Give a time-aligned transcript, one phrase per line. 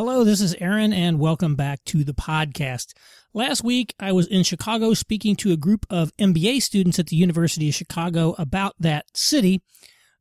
[0.00, 2.94] Hello, this is Aaron, and welcome back to the podcast.
[3.34, 7.16] Last week, I was in Chicago speaking to a group of MBA students at the
[7.16, 9.60] University of Chicago about that city,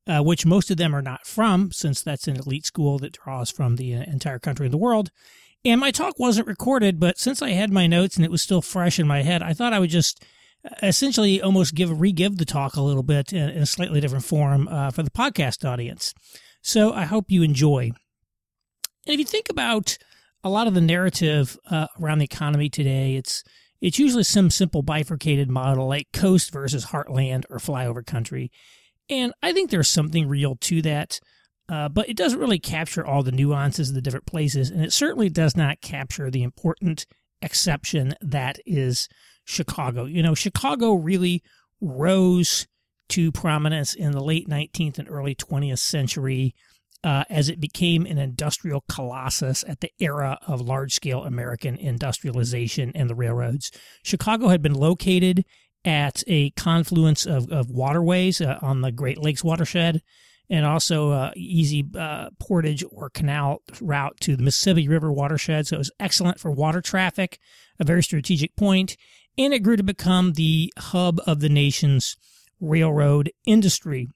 [0.05, 3.49] uh, which most of them are not from, since that's an elite school that draws
[3.49, 5.11] from the uh, entire country and the world.
[5.63, 8.61] And my talk wasn't recorded, but since I had my notes and it was still
[8.61, 10.21] fresh in my head, I thought I would just
[10.65, 14.25] uh, essentially almost give re-give the talk a little bit in, in a slightly different
[14.25, 16.13] form uh, for the podcast audience.
[16.61, 17.93] So I hope you enjoy.
[19.09, 19.97] And if you think about
[20.43, 23.43] a lot of the narrative uh, around the economy today, it's
[23.81, 28.51] it's usually some simple bifurcated model like coast versus heartland or flyover country.
[29.09, 31.19] And I think there's something real to that,
[31.69, 34.69] uh, but it doesn't really capture all the nuances of the different places.
[34.69, 37.07] And it certainly does not capture the important
[37.41, 39.09] exception that is
[39.43, 40.05] Chicago.
[40.05, 41.41] You know, Chicago really
[41.81, 42.67] rose
[43.07, 46.53] to prominence in the late 19th and early 20th century
[47.03, 52.91] uh, as it became an industrial colossus at the era of large scale American industrialization
[52.95, 53.71] and the railroads.
[54.03, 55.45] Chicago had been located
[55.85, 60.01] at a confluence of, of waterways uh, on the Great Lakes watershed
[60.49, 65.67] and also uh, easy uh, portage or canal route to the Mississippi River watershed.
[65.67, 67.39] So it was excellent for water traffic,
[67.79, 68.97] a very strategic point,
[69.37, 72.17] and it grew to become the hub of the nation's
[72.59, 74.07] railroad industry.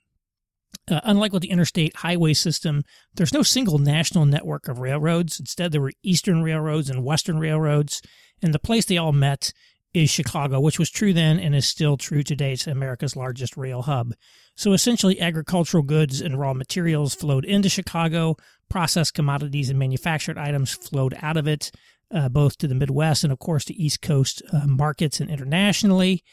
[0.89, 2.83] Uh, unlike with the interstate highway system,
[3.15, 5.39] there's no single national network of railroads.
[5.39, 8.01] Instead, there were eastern railroads and western railroads,
[8.41, 9.53] and the place they all met
[9.93, 12.53] is Chicago, which was true then and is still true today.
[12.53, 14.13] It's America's largest rail hub.
[14.55, 18.35] So essentially, agricultural goods and raw materials flowed into Chicago,
[18.69, 21.71] processed commodities and manufactured items flowed out of it,
[22.13, 26.23] uh, both to the Midwest and, of course, to East Coast uh, markets and internationally.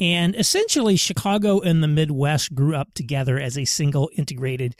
[0.00, 4.74] And essentially, Chicago and the Midwest grew up together as a single integrated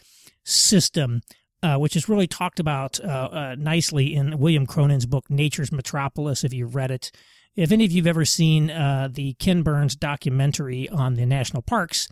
[0.45, 1.21] system,
[1.63, 6.43] uh, which is really talked about uh, uh, nicely in William Cronon's book, Nature's Metropolis,
[6.43, 7.13] if you've read it.
[7.55, 12.09] If any of you've ever seen uh, the Ken Burns documentary on the national parks,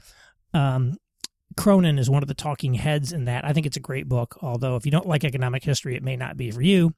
[0.52, 0.98] um,
[1.56, 3.44] Cronin is one of the talking heads in that.
[3.44, 6.16] I think it's a great book, although if you don't like economic history, it may
[6.16, 6.92] not be for you.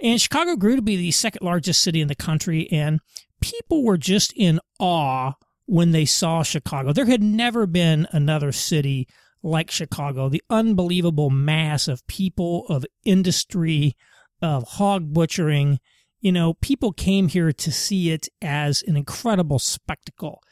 [0.00, 3.00] And Chicago grew to be the second largest city in the country, and
[3.40, 5.32] people were just in awe
[5.66, 6.92] when they saw Chicago.
[6.92, 9.08] There had never been another city
[9.42, 10.28] like Chicago.
[10.28, 13.96] The unbelievable mass of people, of industry,
[14.42, 15.78] of hog butchering.
[16.20, 20.42] You know, people came here to see it as an incredible spectacle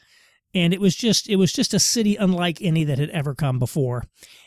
[0.53, 3.59] and it was just it was just a city unlike any that had ever come
[3.59, 4.03] before.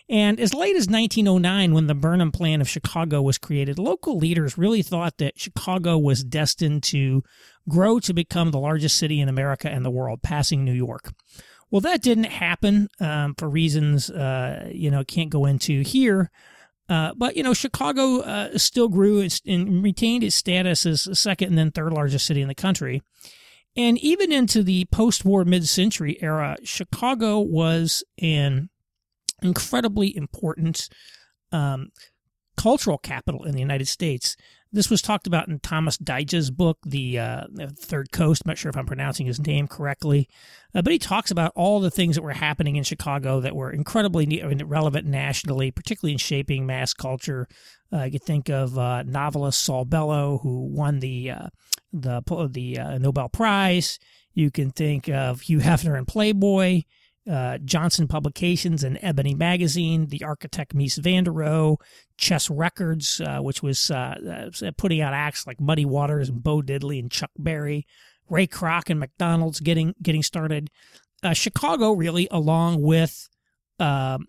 [0.08, 4.56] And as late as 1909 when the Burnham Plan of Chicago was created, local leaders
[4.56, 7.24] really thought that Chicago was destined to
[7.68, 11.12] grow to become the largest city in America and the world, passing New York.
[11.70, 16.30] Well, that didn't happen um, for reasons uh, you know can't go into here.
[16.88, 21.58] Uh, but you know, Chicago uh, still grew and retained its status as second and
[21.58, 23.02] then third largest city in the country.
[23.76, 28.70] And even into the post war mid century era, Chicago was an
[29.42, 30.88] incredibly important
[31.52, 31.90] um,
[32.56, 34.36] cultural capital in the United States.
[34.72, 37.44] This was talked about in Thomas Dyja's book, The, uh,
[37.78, 38.42] Third Coast.
[38.44, 40.28] I'm not sure if I'm pronouncing his name correctly,
[40.74, 43.70] uh, but he talks about all the things that were happening in Chicago that were
[43.70, 47.46] incredibly relevant nationally, particularly in shaping mass culture.
[47.92, 51.46] Uh, you could think of uh, novelist Saul Bellow, who won the uh,
[51.92, 53.98] the the uh, Nobel Prize.
[54.34, 56.82] You can think of Hugh Hefner and Playboy
[57.30, 61.76] uh, Johnson Publications and Ebony Magazine, the architect Mies van der Rohe,
[62.16, 66.62] Chess Records, uh, which was uh, uh, putting out acts like Muddy Waters and Bo
[66.62, 67.86] Diddley and Chuck Berry,
[68.28, 70.70] Ray Kroc and McDonald's getting getting started.
[71.22, 73.28] Uh, Chicago, really, along with
[73.80, 74.26] um,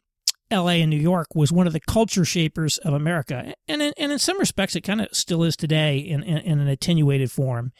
[0.49, 0.81] L.A.
[0.81, 4.19] and New York, was one of the culture shapers of America, and in, and in
[4.19, 7.71] some respects, it kind of still is today in, in, in an attenuated form.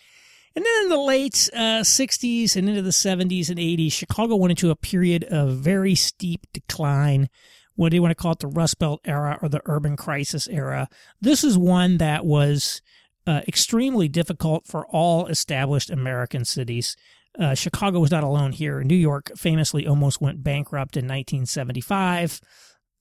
[0.55, 4.51] And then in the late uh, 60s and into the 70s and 80s, Chicago went
[4.51, 7.29] into a period of very steep decline.
[7.75, 8.39] What do you want to call it?
[8.39, 10.89] The Rust Belt era or the urban crisis era.
[11.21, 12.81] This is one that was
[13.27, 16.97] uh, extremely difficult for all established American cities.
[17.39, 18.83] Uh, Chicago was not alone here.
[18.83, 22.41] New York famously almost went bankrupt in 1975.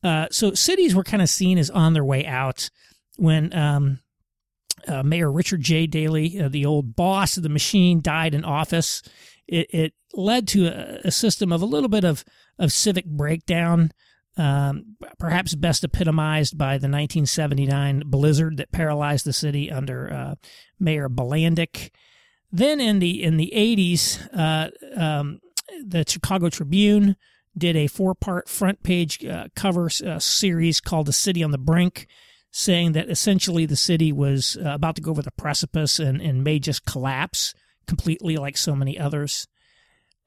[0.03, 2.71] Uh, so cities were kind of seen as on their way out
[3.17, 3.99] when um,
[4.87, 5.87] uh, Mayor Richard J.
[5.87, 9.03] Daley, uh, the old boss of the machine, died in office.
[9.49, 12.25] It, it led to a, a, system of a little bit of,
[12.59, 13.91] of civic breakdown,
[14.37, 20.35] um, perhaps best epitomized by the 1979 blizzard that paralyzed the city under uh,
[20.79, 21.93] Mayor Bilandic.
[22.57, 25.41] Then in the in the 80s, uh, um,
[25.85, 27.17] the Chicago Tribune
[27.57, 31.59] did a four part front page uh, cover uh, series called "The City on the
[31.59, 32.07] Brink."
[32.53, 36.43] saying that essentially the city was uh, about to go over the precipice and, and
[36.43, 37.53] may just collapse
[37.87, 39.47] completely like so many others.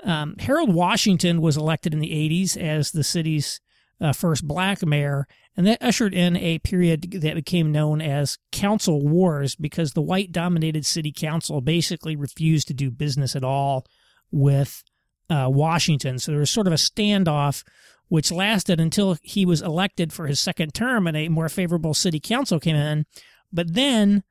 [0.03, 3.59] Um, Harold Washington was elected in the 80s as the city's
[3.99, 5.27] uh, first black mayor,
[5.59, 10.31] and that ushered in a period that became known as council wars because the white
[10.31, 13.85] dominated city council basically refused to do business at all
[14.31, 14.85] with
[15.29, 16.17] uh, Washington.
[16.17, 17.65] So there was sort of a standoff
[18.07, 22.21] which lasted until he was elected for his second term and a more favorable city
[22.21, 23.05] council came in.
[23.51, 24.23] But then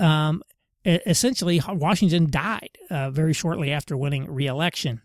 [0.00, 0.42] um,
[0.84, 5.02] essentially, Washington died uh, very shortly after winning reelection.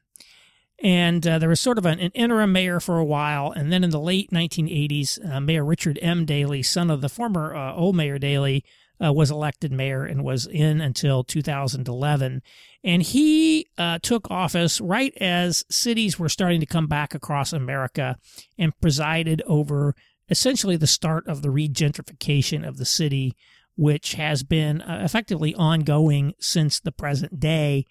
[0.84, 3.52] And uh, there was sort of an, an, interim mayor for a while.
[3.52, 6.24] And then in the late 1980s, uh, Mayor Richard M.
[6.26, 8.64] Daley, son of the former uh, old Mayor Daley,
[9.04, 12.42] uh, was elected mayor and was in until 2011.
[12.84, 18.18] And he uh, took office right as cities were starting to come back across America
[18.58, 19.96] and presided over
[20.30, 23.36] essentially the start of the regentrification of the city,
[23.76, 27.86] which has been uh, effectively ongoing since the present day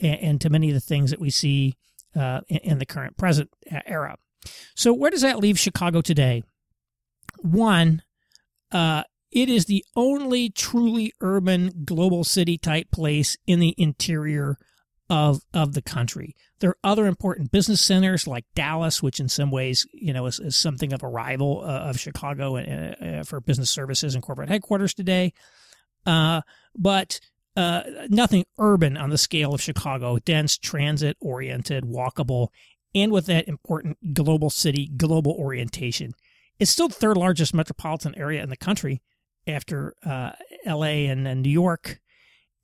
[0.00, 1.76] and, and to many of the things that we see
[2.16, 4.16] uh, in, in, the current present uh, era.
[4.74, 6.42] So, where does that leave Chicago today?
[7.40, 8.02] One,
[8.72, 14.56] uh, it is the only truly urban global city type place in the interior
[15.10, 16.34] of of the country.
[16.60, 20.38] There are other important business centers like Dallas, which in some ways you know is,
[20.38, 24.48] is something of a rival uh, of Chicago uh, uh, for business services and corporate
[24.48, 25.32] headquarters today.
[26.06, 26.42] Uh,
[26.76, 27.20] but
[27.58, 32.48] uh, nothing urban on the scale of Chicago, dense, transit oriented, walkable,
[32.94, 36.14] and with that important global city, global orientation.
[36.60, 39.02] It's still the third largest metropolitan area in the country
[39.44, 40.30] after uh,
[40.64, 41.98] LA and, and, New York.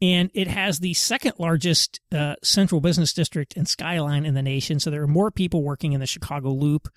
[0.00, 4.78] And it has the second largest uh, central business district and skyline in the nation.
[4.78, 6.88] So there are more people working in the Chicago Loop.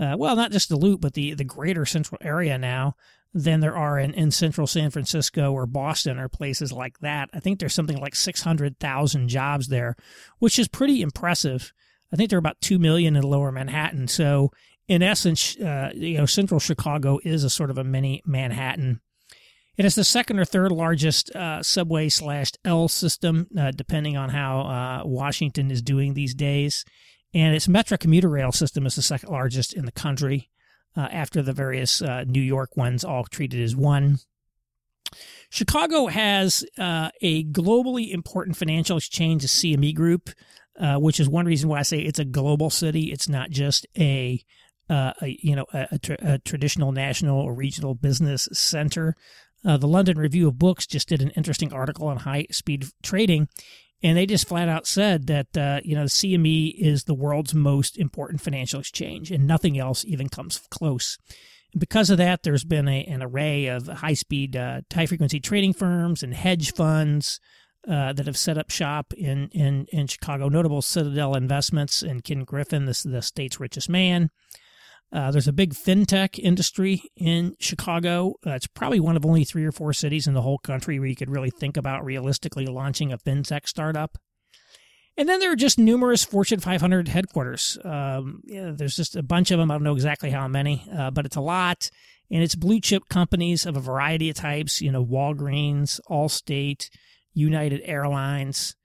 [0.00, 2.96] Uh, well, not just the Loop, but the, the greater central area now
[3.34, 7.28] than there are in, in central San Francisco or Boston or places like that.
[7.32, 9.96] I think there's something like 600,000 jobs there,
[10.38, 11.72] which is pretty impressive.
[12.12, 14.08] I think there are about 2 million in lower Manhattan.
[14.08, 14.50] So,
[14.88, 19.00] in essence, uh, you know, central Chicago is a sort of a mini Manhattan.
[19.76, 24.30] It is the second or third largest uh, subway slash L system, uh, depending on
[24.30, 26.84] how uh, Washington is doing these days.
[27.32, 30.50] And its Metro commuter rail system is the second largest in the country
[30.96, 34.18] uh, after the various uh, New York ones all treated as one.
[35.50, 40.30] Chicago has uh, a globally important financial exchange, the CME Group,
[40.78, 43.12] uh, which is one reason why I say it's a global city.
[43.12, 44.42] It's not just a,
[44.88, 49.16] uh, a you know a, a, a, traditional national or regional business center.
[49.64, 53.48] Uh, the London Review of Books just did an interesting article on high speed trading,
[54.02, 57.54] and they just flat out said that uh, you know the CME is the world's
[57.54, 61.18] most important financial exchange, and nothing else even comes close.
[61.72, 66.22] And because of that, there's been a, an array of high-speed, uh, high-frequency trading firms
[66.22, 67.38] and hedge funds
[67.88, 70.48] uh, that have set up shop in in in Chicago.
[70.48, 74.30] Notable Citadel Investments and Ken Griffin, this the state's richest man.
[75.12, 78.34] Uh, there's a big fintech industry in Chicago.
[78.46, 81.08] Uh, it's probably one of only three or four cities in the whole country where
[81.08, 84.18] you could really think about realistically launching a fintech startup.
[85.16, 87.76] And then there are just numerous Fortune 500 headquarters.
[87.84, 89.70] Um, yeah, there's just a bunch of them.
[89.70, 91.90] I don't know exactly how many, uh, but it's a lot.
[92.30, 96.88] And it's blue chip companies of a variety of types, you know, Walgreens, Allstate,
[97.34, 98.76] United Airlines.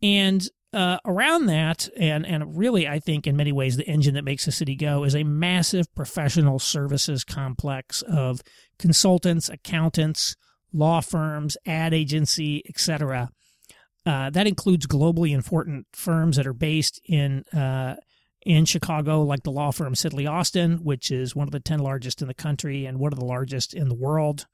[0.00, 0.46] And
[0.76, 4.44] uh, around that, and and really, I think in many ways, the engine that makes
[4.44, 8.42] the city go is a massive professional services complex of
[8.78, 10.36] consultants, accountants,
[10.74, 13.30] law firms, ad agency, etc.
[14.04, 17.96] Uh, that includes globally important firms that are based in uh,
[18.44, 22.20] in Chicago, like the law firm Sidley Austin, which is one of the ten largest
[22.20, 24.46] in the country and one of the largest in the world.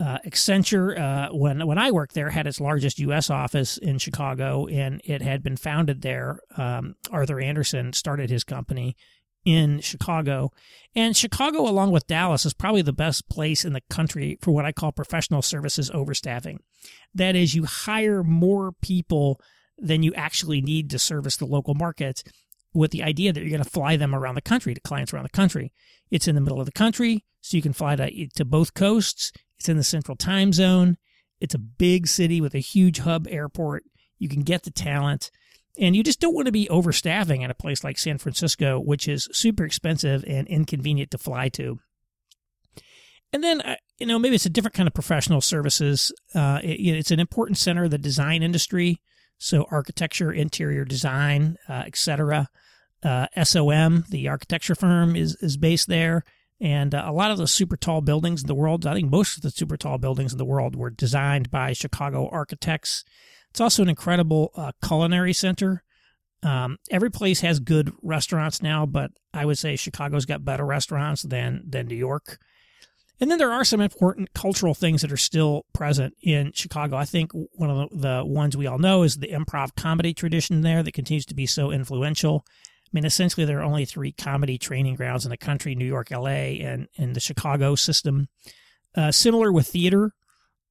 [0.00, 3.30] Uh, Accenture, uh, when when I worked there, had its largest U.S.
[3.30, 6.40] office in Chicago, and it had been founded there.
[6.56, 8.96] Um, Arthur Andersen started his company
[9.44, 10.52] in Chicago,
[10.94, 14.64] and Chicago, along with Dallas, is probably the best place in the country for what
[14.64, 16.58] I call professional services overstaffing.
[17.14, 19.40] That is, you hire more people
[19.78, 22.22] than you actually need to service the local markets,
[22.74, 25.24] with the idea that you're going to fly them around the country to clients around
[25.24, 25.72] the country.
[26.10, 29.32] It's in the middle of the country, so you can fly to, to both coasts
[29.58, 30.96] it's in the central time zone.
[31.40, 33.84] It's a big city with a huge hub airport.
[34.18, 35.30] You can get the talent.
[35.78, 39.06] And you just don't want to be overstaffing at a place like San Francisco, which
[39.06, 41.78] is super expensive and inconvenient to fly to.
[43.32, 46.12] And then, uh, you know, maybe it's a different kind of professional services.
[46.34, 49.00] Uh, it, it's an important center of the design industry.
[49.38, 52.48] So architecture, interior design, uh, etc.
[53.04, 56.24] Uh, SOM, the architecture firm, is, is based there
[56.60, 59.36] And uh, a lot of the super tall buildings in the world, I think most
[59.36, 63.04] of the super tall buildings in the world were designed by Chicago architects.
[63.50, 65.84] It's also an incredible uh, culinary center.
[66.42, 71.22] Um, every place has good restaurants now, but I would say Chicago's got better restaurants
[71.22, 72.38] than than New York.
[73.20, 76.96] And then there are some important cultural things that are still present in Chicago.
[76.96, 80.60] I think one of the, the ones we all know is the improv comedy tradition
[80.60, 82.44] there that continues to be so influential.
[82.88, 86.10] I mean, essentially, there are only three comedy training grounds in the country New York,
[86.10, 88.28] LA, and, and the Chicago system.
[88.96, 90.14] Uh, similar with theater,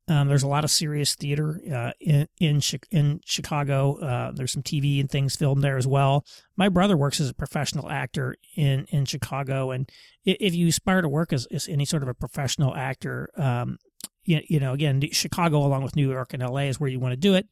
[0.07, 3.97] um, there's a lot of serious theater uh, in in, in Chicago.
[3.99, 6.25] Uh, there's some TV and things filmed there as well.
[6.55, 9.89] My brother works as a professional actor in in Chicago, and
[10.25, 13.77] if you aspire to work as, as any sort of a professional actor, um,
[14.23, 17.13] you, you know, again, Chicago along with New York and LA is where you want
[17.13, 17.47] to do it.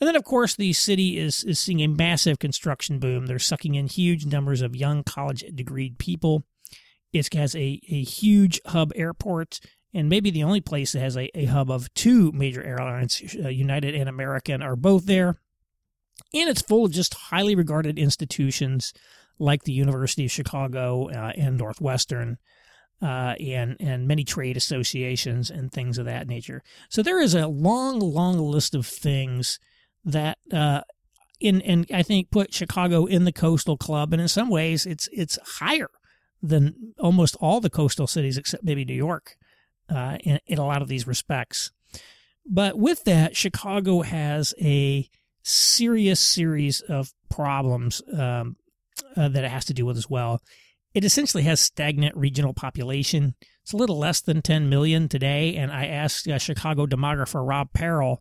[0.00, 3.26] And then, of course, the city is is seeing a massive construction boom.
[3.26, 6.44] They're sucking in huge numbers of young college degreed people.
[7.12, 9.60] It has a, a huge hub airport
[9.94, 13.48] and maybe the only place that has a, a hub of two major airlines, uh,
[13.48, 15.40] United and American, are both there.
[16.34, 18.92] And it's full of just highly regarded institutions
[19.38, 22.38] like the University of Chicago uh, and Northwestern.
[23.00, 26.64] Uh, and and many trade associations and things of that nature.
[26.88, 29.60] So there is a long, long list of things
[30.08, 30.82] that uh,
[31.40, 35.08] in and I think put Chicago in the coastal club, and in some ways it's
[35.12, 35.90] it's higher
[36.42, 39.36] than almost all the coastal cities except maybe New York
[39.88, 41.72] uh, in, in a lot of these respects.
[42.46, 45.08] But with that, Chicago has a
[45.42, 48.56] serious series of problems um,
[49.16, 50.40] uh, that it has to deal with as well.
[50.94, 53.34] It essentially has stagnant regional population.
[53.62, 55.56] It's a little less than 10 million today.
[55.56, 58.18] And I asked uh, Chicago demographer Rob Paral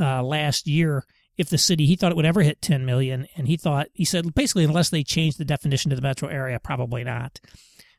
[0.00, 1.04] uh, last year
[1.36, 3.26] if the city, he thought it would ever hit 10 million.
[3.36, 6.58] And he thought, he said, basically, unless they change the definition to the metro area,
[6.58, 7.40] probably not.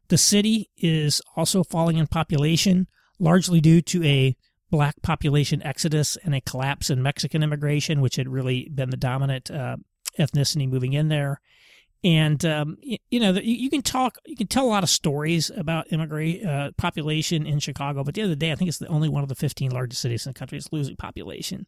[0.09, 2.87] The city is also falling in population
[3.19, 4.35] largely due to a
[4.69, 9.49] black population exodus and a collapse in Mexican immigration, which had really been the dominant
[9.49, 9.77] uh,
[10.19, 11.41] ethnicity moving in there.
[12.03, 14.89] And um, you, you, know, you, you, can talk, you can tell a lot of
[14.89, 18.55] stories about immigrant uh, population in Chicago, but at the end of the day, I
[18.55, 20.95] think it's the only one of the 15 largest cities in the country that's losing
[20.95, 21.65] population.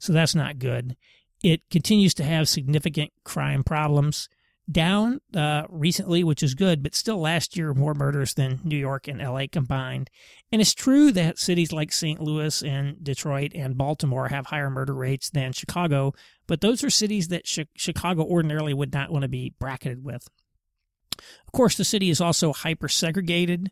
[0.00, 0.96] So that's not good.
[1.42, 4.28] It continues to have significant crime problems
[4.70, 9.08] down uh, recently, which is good, but still last year more murders than New York
[9.08, 10.08] and LA combined.
[10.50, 12.20] And it's true that cities like St.
[12.20, 16.14] Louis and Detroit and Baltimore have higher murder rates than Chicago,
[16.46, 20.28] but those are cities that Chicago ordinarily would not want to be bracketed with.
[21.18, 23.70] Of course, the city is also hyper segregated.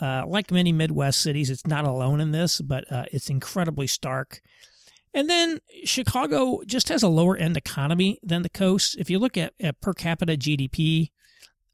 [0.00, 4.40] Uh, like many Midwest cities, it's not alone in this, but uh, it's incredibly stark.
[5.14, 8.96] And then Chicago just has a lower end economy than the coast.
[8.98, 11.10] If you look at, at per capita GDP,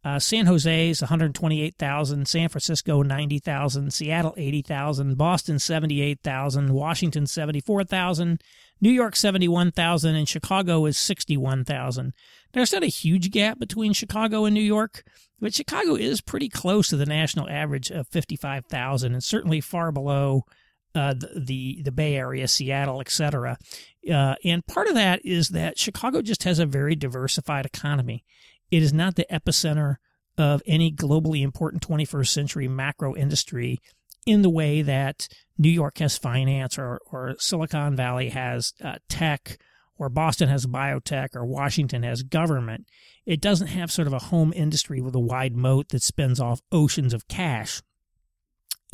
[0.05, 8.43] uh, San Jose is 128,000, San Francisco 90,000, Seattle 80,000, Boston 78,000, Washington 74,000,
[8.81, 12.13] New York 71,000, and Chicago is 61,000.
[12.53, 15.05] There's not a huge gap between Chicago and New York,
[15.41, 20.45] but Chicago is pretty close to the national average of 55,000 and certainly far below
[20.95, 23.59] uh, the, the, the Bay Area, Seattle, etc.
[24.11, 28.25] Uh, and part of that is that Chicago just has a very diversified economy.
[28.71, 29.97] It is not the epicenter
[30.39, 33.81] of any globally important 21st century macro industry
[34.27, 39.59] in the way that New York has finance or, or Silicon Valley has uh, tech
[39.99, 42.87] or Boston has biotech or Washington has government.
[43.27, 46.63] It doesn't have sort of a home industry with a wide moat that spends off
[46.73, 47.83] oceans of cash.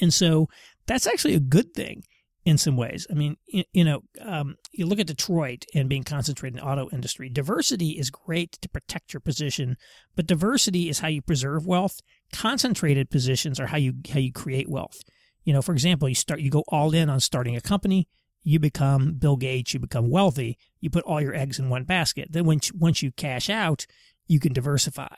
[0.00, 0.49] And so
[0.88, 2.02] that's actually a good thing
[2.45, 3.07] in some ways.
[3.11, 6.71] I mean, you, you know, um, you look at Detroit and being concentrated in the
[6.71, 7.28] auto industry.
[7.28, 9.76] Diversity is great to protect your position,
[10.16, 12.00] but diversity is how you preserve wealth.
[12.33, 15.02] Concentrated positions are how you how you create wealth.
[15.45, 18.09] You know, for example, you start you go all in on starting a company.
[18.42, 19.75] You become Bill Gates.
[19.75, 20.57] You become wealthy.
[20.80, 22.28] You put all your eggs in one basket.
[22.30, 23.87] Then once once you cash out,
[24.26, 25.14] you can diversify.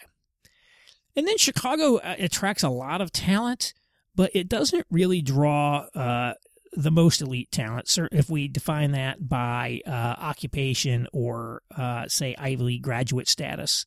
[1.14, 3.72] And then Chicago uh, attracts a lot of talent
[4.14, 6.34] but it doesn't really draw uh,
[6.72, 7.96] the most elite talent.
[8.12, 13.86] If we define that by uh, occupation or, uh, say, Ivy League graduate status.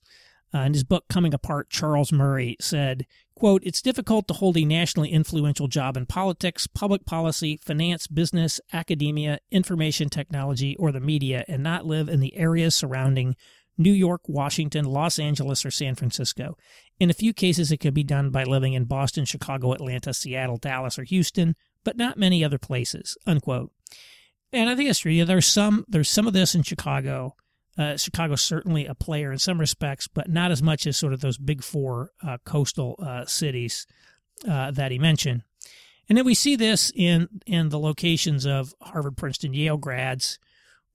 [0.55, 4.65] Uh, in his book Coming Apart, Charles Murray said, quote, It's difficult to hold a
[4.65, 11.43] nationally influential job in politics, public policy, finance, business, academia, information technology, or the media
[11.47, 13.35] and not live in the areas surrounding
[13.77, 16.57] New York, Washington, Los Angeles, or San Francisco.
[16.99, 20.57] In a few cases, it could be done by living in Boston, Chicago, Atlanta, Seattle,
[20.57, 23.17] Dallas, or Houston, but not many other places.
[23.25, 23.71] Unquote.
[24.51, 25.25] And I think it's true.
[25.25, 27.35] There's some there's some of this in Chicago.
[27.75, 31.21] Uh, Chicago's certainly a player in some respects, but not as much as sort of
[31.21, 33.87] those big four uh, coastal uh, cities.
[34.47, 35.43] uh, that he mentioned.
[36.09, 40.37] And then we see this in in the locations of Harvard, Princeton, Yale grads,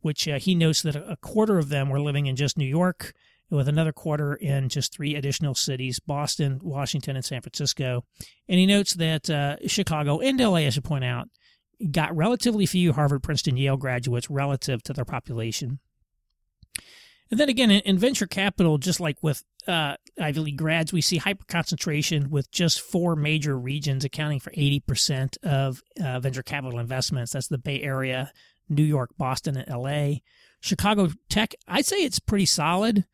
[0.00, 3.12] which uh, he notes that a quarter of them were living in just New York,
[3.50, 8.04] with another quarter in just three additional cities Boston, Washington, and San Francisco.
[8.48, 11.28] And he notes that uh, Chicago and LA, I should point out,
[11.90, 15.78] got relatively few Harvard, Princeton, Yale graduates relative to their population.
[17.30, 21.18] And then again, in, venture capital, just like with uh, Ivy League grads, we see
[21.18, 27.32] hyper concentration with just four major regions accounting for 80% of uh, venture capital investments.
[27.32, 28.32] That's the Bay Area,
[28.68, 30.20] New York, Boston, and LA.
[30.60, 33.04] Chicago Tech, I'd say it's pretty solid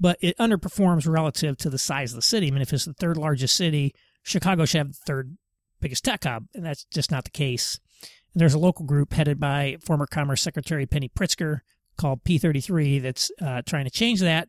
[0.00, 2.48] but it underperforms relative to the size of the city.
[2.48, 5.36] I mean, if it's the third largest city, Chicago should have the third
[5.80, 7.78] biggest tech hub, and that's just not the case.
[8.02, 11.60] And there's a local group headed by former Commerce Secretary Penny Pritzker
[11.96, 14.48] called P33 that's uh, trying to change that.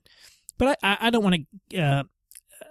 [0.58, 2.04] But I, I don't want to uh,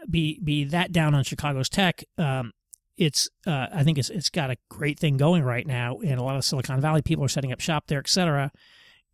[0.09, 2.03] be be that down on Chicago's tech.
[2.19, 2.53] Um,
[2.97, 6.23] it's uh, I think it's it's got a great thing going right now, and a
[6.23, 8.53] lot of Silicon Valley people are setting up shop there, et cetera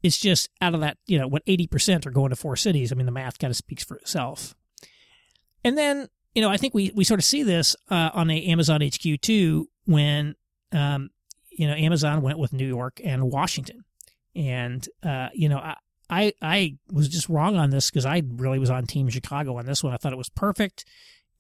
[0.03, 2.91] it's just out of that, you know, what 80% are going to four cities.
[2.91, 4.55] I mean, the math kind of speaks for itself.
[5.63, 8.49] And then, you know, I think we, we sort of see this uh, on the
[8.49, 10.37] Amazon HQ2, when,
[10.73, 11.11] um,
[11.51, 13.85] you know, Amazon went with New York and Washington.
[14.35, 15.75] And, uh, you know, I,
[16.09, 19.67] I, I was just wrong on this because I really was on Team Chicago on
[19.67, 19.93] this one.
[19.93, 20.85] I thought it was perfect.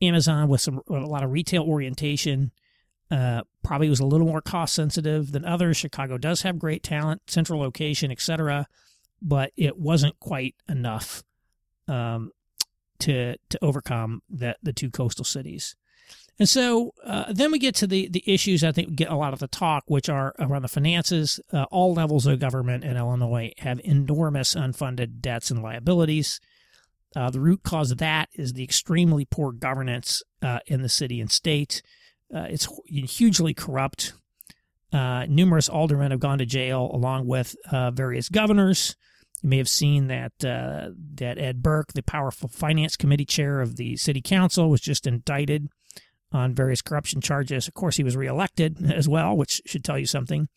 [0.03, 2.53] Amazon with some a lot of retail orientation,
[3.11, 5.77] uh, probably was a little more cost sensitive than others.
[5.77, 8.67] Chicago does have great talent, central location, etc.,
[9.21, 11.23] but it wasn't quite enough
[11.89, 12.33] um,
[13.01, 15.77] to to overcome the the two coastal cities.
[16.39, 19.35] And so uh, then we get to the the issues I think get a lot
[19.35, 21.39] of the talk, which are around the finances.
[21.53, 26.41] Uh, all levels of government in Illinois have enormous unfunded debts and liabilities.
[27.17, 31.21] Uh, the root cause of that is the extremely poor governance uh, in the city
[31.21, 31.83] and state.
[32.35, 34.13] Uh, it's hugely corrupt.
[34.93, 38.97] Uh, numerous aldermen have gone to jail, along with uh, various governors.
[39.43, 43.77] You may have seen that uh, that Ed Burke, the powerful finance committee chair of
[43.77, 45.69] the city council, was just indicted
[46.33, 47.67] on various corruption charges.
[47.67, 50.49] Of course, he was reelected as well, which should tell you something.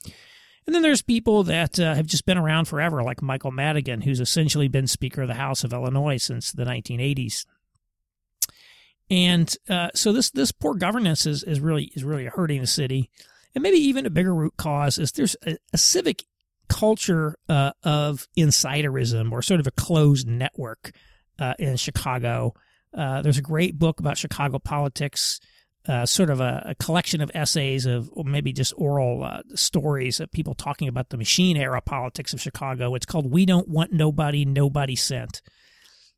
[0.66, 4.20] And then there's people that uh, have just been around forever, like Michael Madigan, who's
[4.20, 7.46] essentially been Speaker of the House of Illinois since the 1980s.
[9.10, 13.10] And uh, so this this poor governance is, is really is really hurting the city.
[13.54, 16.24] And maybe even a bigger root cause is there's a, a civic
[16.70, 20.92] culture uh, of insiderism or sort of a closed network
[21.38, 22.54] uh, in Chicago.
[22.94, 25.40] Uh, there's a great book about Chicago politics,
[25.88, 30.32] uh, sort of a, a, collection of essays of maybe just oral uh, stories of
[30.32, 32.96] people talking about the machine era politics of Chicago.
[32.96, 35.42] It's called "We Don't Want Nobody, Nobody Sent,"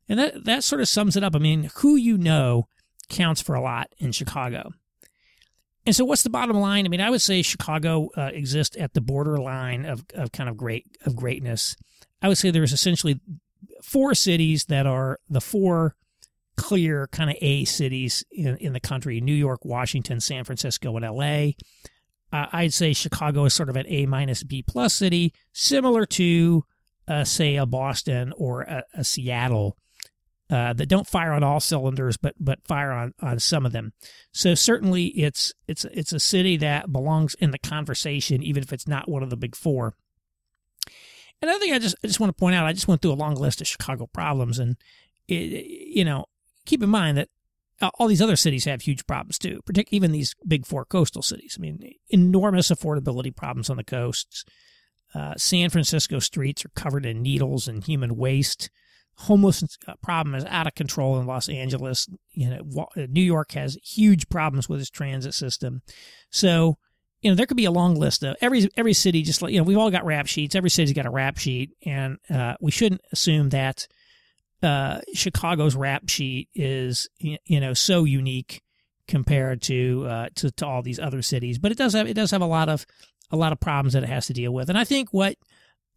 [0.08, 1.34] and that that sort of sums it up.
[1.34, 2.68] I mean, who you know
[3.08, 4.70] counts for a lot in Chicago.
[5.84, 6.84] And so, what's the bottom line?
[6.84, 10.56] I mean, I would say Chicago uh, exists at the borderline of, of kind of
[10.56, 11.76] great of greatness.
[12.20, 13.20] I would say there's essentially
[13.82, 15.94] four cities that are the four
[16.56, 21.04] clear kind of A cities in, in the country: New York, Washington, San Francisco, and
[21.04, 21.56] L.A.
[22.32, 26.64] Uh, I'd say Chicago is sort of an A minus B plus city, similar to,
[27.06, 29.76] uh, say, a Boston or a, a Seattle
[30.50, 33.92] uh, that don't fire on all cylinders, but but fire on, on some of them.
[34.32, 38.86] So certainly, it's it's it's a city that belongs in the conversation, even if it's
[38.86, 39.94] not one of the big four.
[41.42, 43.14] Another thing I just I just want to point out, I just went through a
[43.14, 44.76] long list of Chicago problems, and
[45.26, 46.26] it, you know,
[46.66, 47.28] keep in mind that
[47.98, 51.56] all these other cities have huge problems too, particularly even these big four coastal cities.
[51.58, 54.44] I mean, enormous affordability problems on the coasts.
[55.14, 58.70] Uh, San Francisco streets are covered in needles and human waste
[59.16, 62.08] homelessness uh, problem is out of control in Los Angeles.
[62.32, 65.82] You know, uh, New York has huge problems with its transit system.
[66.30, 66.78] So,
[67.20, 69.22] you know, there could be a long list of every every city.
[69.22, 70.54] Just like you know, we've all got rap sheets.
[70.54, 73.88] Every city's got a rap sheet, and uh, we shouldn't assume that
[74.62, 78.62] uh, Chicago's rap sheet is you know so unique
[79.08, 81.58] compared to, uh, to to all these other cities.
[81.58, 82.86] But it does have it does have a lot of
[83.30, 85.36] a lot of problems that it has to deal with, and I think what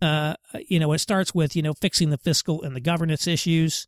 [0.01, 0.35] uh,
[0.67, 3.87] you know, it starts with, you know, fixing the fiscal and the governance issues.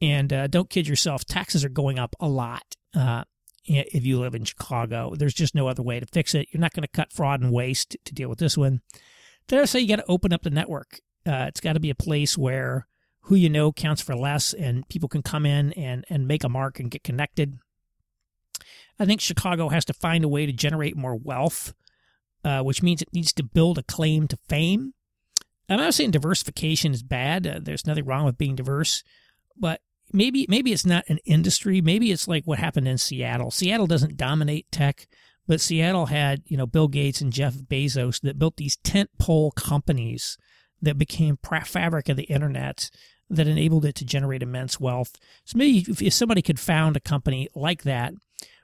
[0.00, 3.24] And uh, don't kid yourself, taxes are going up a lot uh,
[3.64, 5.14] if you live in Chicago.
[5.16, 6.48] There's just no other way to fix it.
[6.50, 8.80] You're not going to cut fraud and waste to deal with this one.
[9.48, 11.00] Then I say you got to open up the network.
[11.24, 12.86] Uh, it's got to be a place where
[13.22, 16.48] who you know counts for less and people can come in and, and make a
[16.48, 17.58] mark and get connected.
[18.98, 21.74] I think Chicago has to find a way to generate more wealth,
[22.44, 24.94] uh, which means it needs to build a claim to fame
[25.72, 27.46] I'm not saying diversification is bad.
[27.46, 29.02] Uh, there's nothing wrong with being diverse,
[29.56, 29.80] but
[30.12, 31.80] maybe maybe it's not an industry.
[31.80, 33.50] Maybe it's like what happened in Seattle.
[33.50, 35.06] Seattle doesn't dominate tech,
[35.46, 39.50] but Seattle had you know Bill Gates and Jeff Bezos that built these tent pole
[39.52, 40.36] companies
[40.82, 42.90] that became fabric of the internet
[43.30, 45.16] that enabled it to generate immense wealth.
[45.44, 48.12] So maybe if, somebody could found a company like that,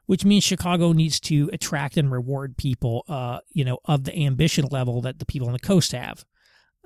[0.07, 4.67] which means Chicago needs to attract and reward people, uh, you know, of the ambition
[4.71, 6.25] level that the people on the coast have.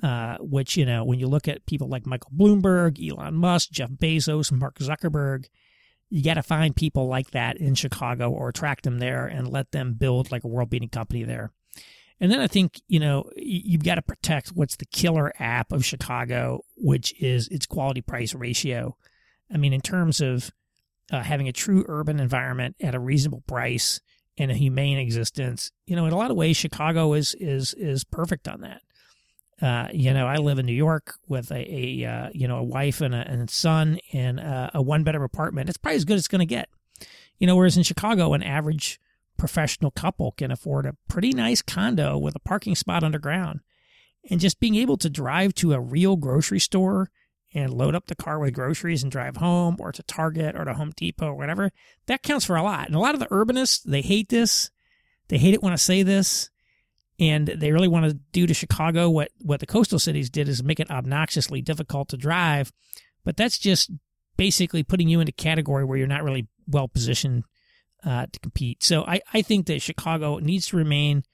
[0.02, 3.90] Uh, which you know, when you look at people like Michael Bloomberg, Elon Musk, Jeff
[3.90, 5.46] Bezos, Mark Zuckerberg,
[6.10, 9.70] you got to find people like that in Chicago or attract them there and let
[9.70, 11.52] them build like a world-beating company there.
[12.22, 15.84] And then I think, you know, you've got to protect what's the killer app of
[15.84, 18.96] Chicago, which is its quality price ratio.
[19.52, 20.52] I mean, in terms of
[21.10, 24.00] uh, having a true urban environment at a reasonable price
[24.38, 28.04] and a humane existence, you know, in a lot of ways, Chicago is is is
[28.04, 28.82] perfect on that.
[29.60, 32.62] Uh, you know, I live in New York with a, a uh, you know a
[32.62, 35.68] wife and a, and son in a, a one bedroom apartment.
[35.68, 36.68] It's probably as good as it's going to get.
[37.40, 39.00] You know, whereas in Chicago, an average
[39.42, 43.58] professional couple can afford a pretty nice condo with a parking spot underground.
[44.30, 47.10] And just being able to drive to a real grocery store
[47.52, 50.74] and load up the car with groceries and drive home or to Target or to
[50.74, 51.72] Home Depot or whatever,
[52.06, 52.86] that counts for a lot.
[52.86, 54.70] And a lot of the urbanists, they hate this.
[55.26, 56.48] They hate it when I say this.
[57.18, 60.62] And they really want to do to Chicago what, what the coastal cities did is
[60.62, 62.72] make it obnoxiously difficult to drive.
[63.24, 63.90] But that's just
[64.36, 67.42] basically putting you in a category where you're not really well positioned
[68.04, 68.82] uh, to compete.
[68.82, 71.24] So I, I think that Chicago needs to remain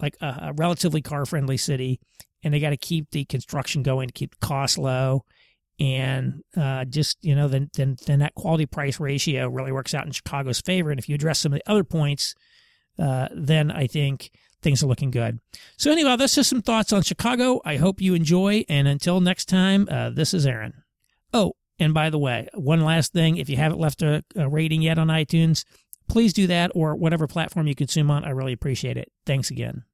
[0.00, 2.00] like a, a relatively car friendly city,
[2.42, 5.24] and they got to keep the construction going to keep costs low.
[5.78, 10.06] And uh, just you know, then then then that quality price ratio really works out
[10.06, 10.90] in Chicago's favor.
[10.90, 12.34] And if you address some of the other points,
[12.98, 14.30] uh, then I think
[14.62, 15.38] things are looking good.
[15.76, 17.60] So anyway, that's just some thoughts on Chicago.
[17.64, 18.64] I hope you enjoy.
[18.70, 20.82] And until next time, uh, this is Aaron.
[21.34, 24.80] Oh, and by the way, one last thing: if you haven't left a, a rating
[24.80, 25.64] yet on iTunes,
[26.08, 28.24] please do that or whatever platform you consume on.
[28.24, 29.10] I really appreciate it.
[29.24, 29.84] Thanks again.